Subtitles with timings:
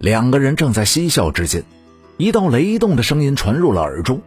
[0.00, 1.62] 两个人正在嬉笑之间，
[2.16, 4.22] 一道雷动的声音传入了耳中：“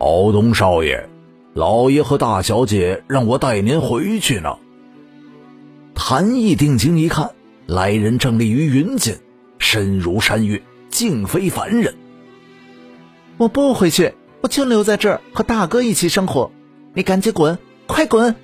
[0.00, 1.10] 敖东少爷，
[1.52, 4.56] 老爷和大小姐让我带您回去呢。”
[5.94, 7.32] 谭毅定睛一看，
[7.66, 9.20] 来人正立于云间，
[9.58, 11.94] 身如山岳，竟非凡人。
[13.36, 16.50] 我不回去，我就留在这儿和大哥一起生活。
[16.94, 18.34] 你赶紧滚，快滚！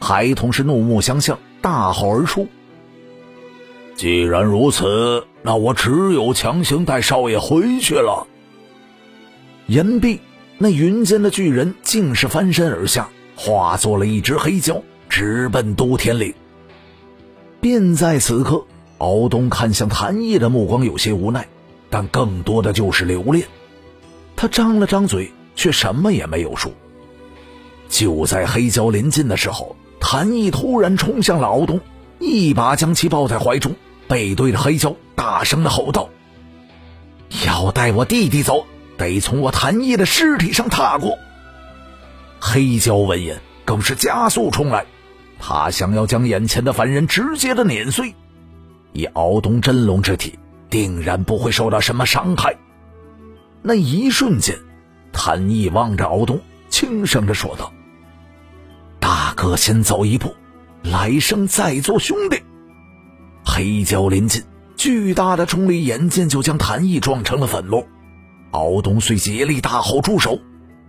[0.00, 2.48] 孩童是怒目相向，大吼而出。
[3.96, 8.26] 既然如此，那我只有强行带少爷回去了。
[9.66, 10.20] 言毕，
[10.58, 16.34] 那云间的巨人竟是翻身而下，化作了一只黑蛟，直奔都天岭。
[17.60, 18.66] 便在此刻，
[18.98, 21.48] 敖东看向谭毅的目光有些无奈，
[21.88, 23.48] 但更多的就是留恋。
[24.36, 26.70] 他张了张嘴，却什么也没有说。
[27.88, 31.80] 就在黑蛟临近的时候，谭毅突然冲向了敖东，
[32.18, 33.74] 一把将其抱在怀中。
[34.08, 36.10] 背对着黑蛟，大声的吼道
[37.44, 38.64] ：“要带我弟弟走，
[38.96, 41.18] 得从我谭毅的尸体上踏过。”
[42.38, 44.86] 黑蛟闻言，更是加速冲来，
[45.40, 48.14] 他想要将眼前的凡人直接的碾碎。
[48.92, 50.38] 以敖东真龙之体，
[50.70, 52.56] 定然不会受到什么伤害。
[53.62, 54.56] 那一瞬间，
[55.12, 57.72] 谭毅望着敖东，轻声的说道
[59.00, 60.32] ：“大哥，先走一步，
[60.90, 62.42] 来生再做兄弟。”
[63.44, 64.42] 黑蛟临近，
[64.76, 67.86] 巨大的冲力眼见就将谭毅撞成了粉末。
[68.50, 70.38] 敖东虽竭力大吼住手，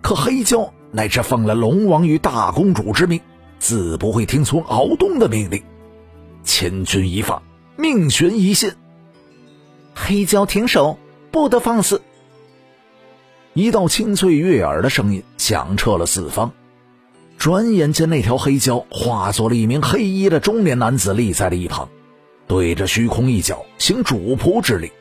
[0.02, 3.20] 可黑蛟乃是奉了龙王与大公主之命，
[3.60, 5.64] 自不会听从敖东的命令。
[6.44, 7.42] 千钧一发，
[7.76, 8.76] 命悬一线。
[9.94, 10.98] 黑蛟停手，
[11.32, 12.02] 不得放肆！
[13.54, 16.54] 一道清脆悦耳的声音响彻了四方。
[17.38, 21.90] 转眼间，那条黑蛟化作了一名黑衣的中年男子，立在了一旁。
[22.48, 24.92] 对着虚空一脚行主仆之礼，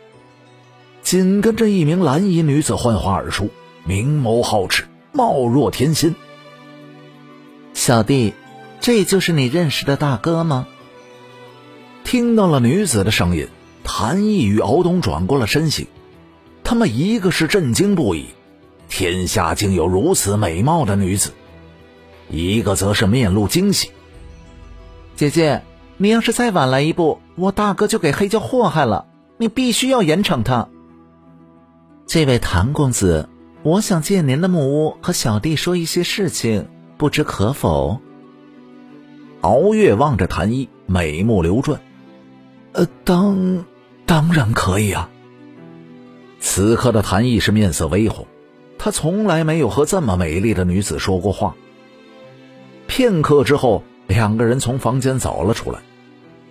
[1.02, 3.50] 紧跟着一名蓝衣女子幻化而出，
[3.84, 6.14] 明眸皓齿，貌若天仙。
[7.72, 8.34] 小弟，
[8.80, 10.66] 这就是你认识的大哥吗？
[12.02, 13.48] 听到了女子的声音，
[13.84, 15.86] 谭毅与敖东转过了身形，
[16.64, 18.26] 他们一个是震惊不已，
[18.88, 21.30] 天下竟有如此美貌的女子；
[22.28, 23.90] 一个则是面露惊喜，
[25.14, 25.62] 姐姐。
[25.98, 29.06] 你要是再晚来一步，我大哥就给黑家祸害了。
[29.38, 30.68] 你必须要严惩他。
[32.06, 33.30] 这位谭公子，
[33.62, 37.98] 我想借您的木屋和小弟说一些事情，不知可否？
[39.40, 41.80] 敖月望着谭一，美目流转。
[42.72, 43.64] 呃，当
[44.04, 45.08] 当然可以啊。
[46.40, 48.26] 此刻的谭毅是面色微红，
[48.76, 51.54] 他从来没有和这么美丽的女子说过话。
[52.96, 53.82] 片刻之后。
[54.06, 55.80] 两个人从房间走了出来，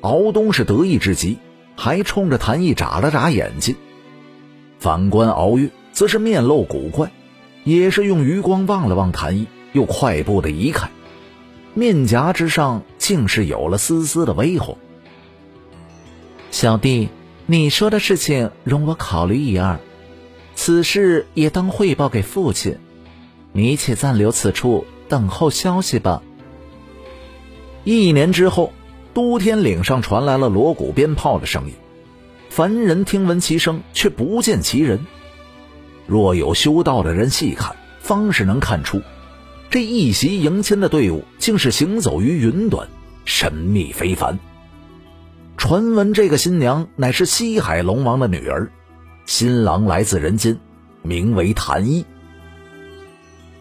[0.01, 1.37] 敖东是得意至极，
[1.77, 3.77] 还冲着谭毅眨了眨眼睛。
[4.77, 7.13] 反观敖月，则是面露古怪，
[7.63, 10.91] 也是用余光望了望谭毅，又快步的移开，
[11.73, 14.77] 面颊之上竟是有了丝丝的微红。
[16.51, 17.07] 小弟，
[17.45, 19.79] 你说的事情容我考虑一二，
[20.55, 22.77] 此事也当汇报给父亲，
[23.53, 26.21] 你且暂留此处，等候消息吧。
[27.85, 28.73] 一年之后，
[29.13, 31.73] 都天岭上传来了锣鼓鞭炮的声音。
[32.49, 35.05] 凡人听闻其声，却不见其人。
[36.07, 39.01] 若有修道的人细看，方是能看出，
[39.69, 42.87] 这一袭迎亲的队伍竟是行走于云端，
[43.23, 44.39] 神秘非凡。
[45.55, 48.71] 传闻这个新娘乃是西海龙王的女儿，
[49.27, 50.57] 新郎来自人间，
[51.03, 52.03] 名为谭一。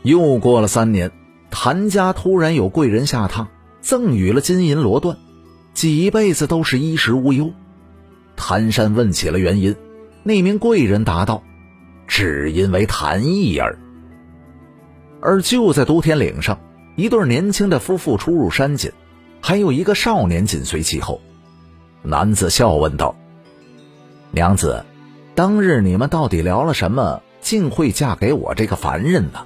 [0.03, 1.13] 又过了三年，
[1.51, 3.49] 谭家突然有贵人下榻。
[3.85, 5.15] 赠予了金银罗缎，
[5.75, 7.53] 几辈子都是衣食无忧。
[8.35, 9.77] 谭山问起了原因，
[10.23, 11.43] 那名贵人答道
[12.09, 13.79] ：“只因为谭毅儿。”
[15.21, 16.59] 而就在都天岭上，
[16.97, 18.91] 一对年轻的夫妇出入山间，
[19.43, 21.21] 还有一个少年紧随其后。
[22.03, 23.15] 男子笑问道
[24.33, 24.83] ：“娘子，
[25.35, 29.45] 当日你们到底聊了什么，竟会嫁给我这个凡人呢？”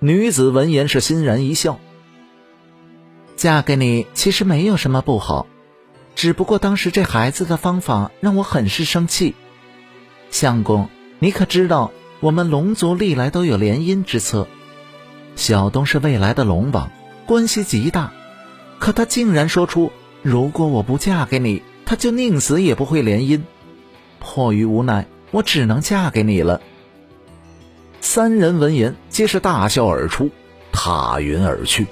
[0.00, 1.80] 女子闻言是欣然一笑。
[3.40, 5.46] 嫁给你其实没有什么不好，
[6.14, 9.34] 只不过当时这孩子的方法让我很是生气。
[10.30, 10.90] 相公，
[11.20, 11.90] 你可知道
[12.20, 14.46] 我们龙族历来都有联姻之策？
[15.36, 16.90] 小东是未来的龙王，
[17.24, 18.12] 关系极大，
[18.78, 19.90] 可他竟然说出
[20.20, 23.40] 如果我不嫁给你，他就宁死也不会联姻。
[24.18, 26.60] 迫于无奈，我只能嫁给你了。
[28.02, 30.28] 三人闻言皆是大笑而出，
[30.72, 31.86] 踏云而去。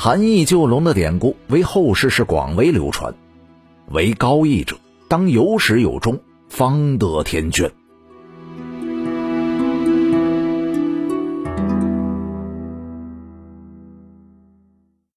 [0.00, 3.12] 韩义救龙的典故为后世是广为流传，
[3.90, 4.76] 为高义者
[5.08, 7.72] 当有始有终，方得天眷。